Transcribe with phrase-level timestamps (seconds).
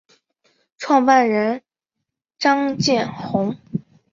[0.79, 1.61] 创办人
[2.39, 3.55] 张建宏。